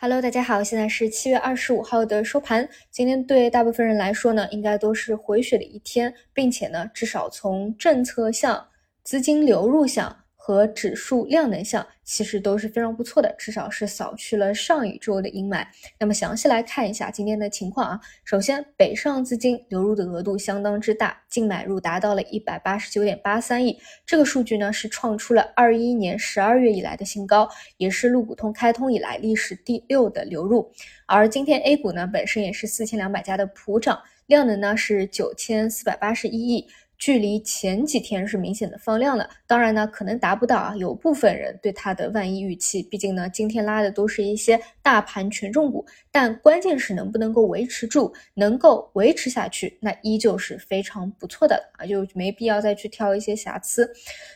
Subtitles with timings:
[0.00, 2.68] Hello，大家好，现在是七月二十五号的收盘。
[2.88, 8.68] 今天对大部分人来说呢，应该都是回血的一天，并且呢，至少从政策向、
[9.02, 10.16] 资金流入向。
[10.48, 15.66] 和指数量能项其实都是非常不错的，至少是扫去了上一周的阴霾。
[15.98, 18.00] 那么详细来看一下今天的情况啊。
[18.24, 27.46] 首先，北上资金流入的额度相当之大，净买入达到了一百八十九点八三亿，这个数据呢是创出了二一年十二月以来的新高，
[27.76, 30.72] 也是陆股通开通以来历史第六的流入。
[31.04, 36.66] 而今天 A 股呢本身也是四千两百家的普涨，量能呢是九千四百八十一亿。
[36.98, 40.74] 距离前几天是明显的放量了，当然呢，可能达不到啊。
[40.76, 53.88] 有部分人对它的万一预期，毕竟呢，今天拉的都是一些大盘权重股，但关键是能不能够维持住，能够维持下去，那依旧是非常不错的啊，就没必要再去挑一些瑕疵。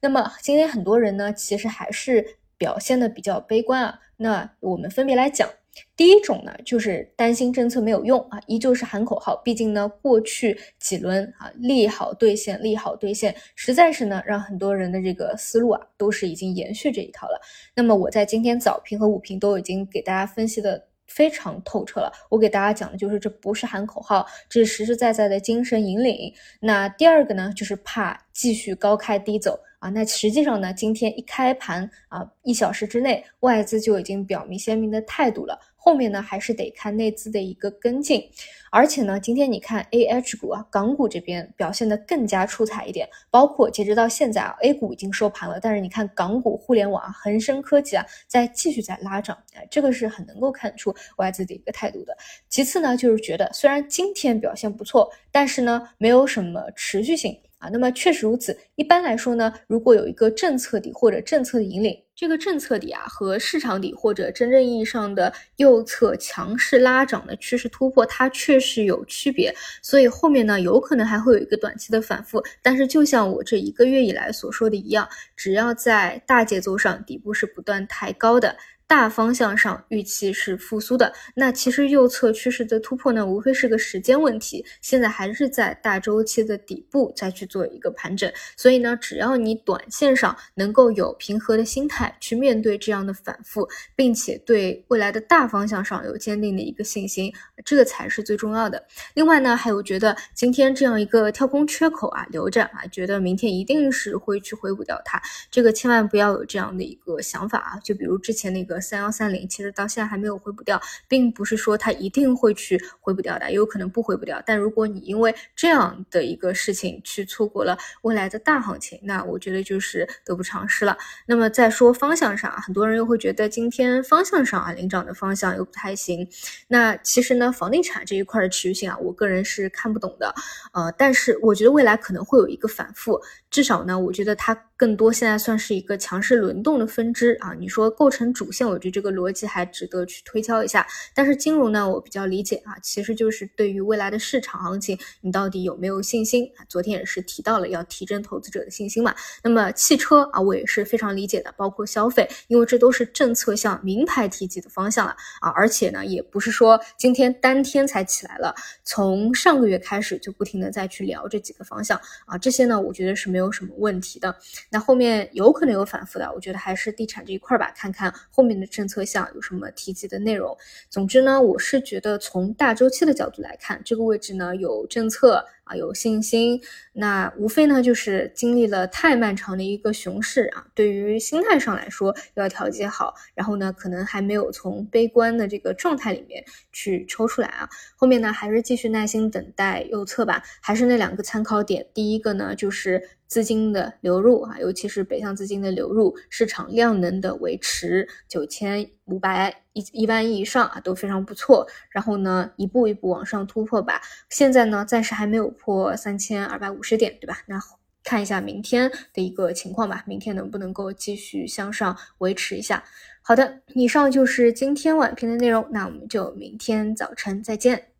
[0.00, 2.24] 那么今天很多人呢，其实还是
[2.56, 3.98] 表现的比较悲观啊。
[4.24, 5.46] 那我们分别来讲。
[5.94, 9.36] 第一种呢，就是担心政策没有用啊，依旧是喊口号。
[9.44, 17.38] 毕竟呢，过去几轮啊，利好兑现，利好兑现，实在是呢，让很多人的这个思路啊，都是已经延续这一套了。
[17.76, 22.12] 那么我在今天早评和午评都已经给大家分析的非常透彻了。
[22.28, 26.32] 我给大家讲的就是，这不是喊口号，这是实实在在的精神引领。
[26.60, 29.58] 那第二个呢，就是怕继续高开低走。
[29.78, 35.60] 啊，那实际上呢，今天一开盘啊，一小时之内，外资就已经表明鲜明的态度了。
[35.84, 38.26] 后面呢，还是得看内资的一个跟进。
[38.70, 43.06] 而且呢，今天你看 A H 股啊，港股这边表现的更加出彩一点。
[43.30, 52.16] 包括截止到现在啊，A 股已经收盘了，但是你看港股、互联网啊、恒生科技啊，在继续在拉涨，哎，这个是很能够看出外资的一个态度的。
[52.48, 57.38] 其次呢，就是觉得虽然今天表现不错，但是呢，没有什么持续性。
[57.58, 58.58] 啊，那么确实如此。
[58.74, 69.52] 一般来说呢，如果有一个政策底或者政策的引领，这个政策底啊和市场底或者真正意义上的右侧强势拉涨的趋势突破，它确实有区别。
[69.82, 72.40] 所以后面呢，有可能还会有一个短期的反复。
[72.62, 78.56] 但是就像我这一个月以来所说的一样，只要在大节奏上底部是不断抬高的。
[78.86, 84.64] 大方向上预期是复苏的，那其实右侧趋势的突破呢，无非是个时间问题。
[84.82, 97.32] 现在还是在大周期的底部再去做一个盘整，所以呢，只要你短线上能够有平和的心态去面对这样的反复，并且对未来的大方向上有坚定的一个信心，
[97.64, 98.80] 这个才是最重要的。
[99.14, 105.20] 另外呢，还有觉得今天这样一个跳空缺口啊留着啊，觉得明天一定是会去回补掉它，
[105.50, 107.80] 这个千万不要有这样的一个想法啊。
[107.82, 108.73] 就比如之前那个。
[108.80, 114.42] 三幺三零其实到现在还没有回补掉，并不是说它一定会去回补掉的，也有可能不回补掉。
[114.44, 120.98] 但如果你因为这样的一个事情去错过了未来的大行情，那我觉得就是得不偿失了。
[121.26, 126.28] 那么再说方向上，很多人又会觉得今天方向上啊领涨的方向又不太行。
[126.66, 130.34] 那其实呢，房地产这一块的持续性啊，我个人是看不懂的。
[130.72, 133.20] 呃，但是我觉得未来可能会有一个反复，
[133.50, 137.54] 至少呢，我觉得它更多现在算是一个强势轮动的分支啊。
[137.56, 138.63] 你说构成主线。
[138.68, 146.50] 我觉得这个逻辑还值得去推敲一下，但是金融呢，我比较理解啊，其实就是对于未来的市场行情，你到底有没有信心？
[146.68, 149.14] 昨天也是提到了要提振投资者的信心嘛。
[149.42, 155.50] 那么汽车啊，我也是非常理解的，包括消费，因为这都是政策向名牌提及的方向了啊。
[155.50, 158.54] 而且呢，也不是说今天当天才起来了，
[158.84, 162.38] 从上个月开始就不停的再去聊这几个方向啊。
[162.38, 164.34] 这些呢，我觉得是没有什么问题的。
[164.70, 168.64] 那后面有可能有反复的，我觉得还是地产这一块吧，看看后面面。
[168.64, 170.56] 的政策项有什么提及的内容？
[170.88, 176.60] 总之呢，我是觉得从大周期的角度来看，这个位置呢有政策啊，有信心。
[176.92, 183.14] 那无非呢就是经历了太漫长的一个熊市啊，对于心态上来说要调节好。
[183.34, 187.68] 然后呢，可能还没有从悲观的这个状态里面去抽出来啊。
[187.96, 190.42] 后面呢，还是继续耐心等待右侧吧。
[190.60, 193.02] 还是那两个参考点，第一个呢就是。
[193.26, 201.66] 资金的流入啊，尤其是北向资金的流入，市场量能的维持九千五百一一万亿以上啊，都非常不错。
[201.90, 204.00] 然后呢，一步一步往上突破吧。
[204.30, 207.38] 现在呢，暂时还没有破三千二百五十点，对吧？
[207.46, 207.60] 那
[208.02, 212.84] 看一下明天的一个情况吧，明天能不能够继续向上维持一下？
[213.22, 217.93] 好的，以上就是今天晚评的内容，那我们就明天早晨再见。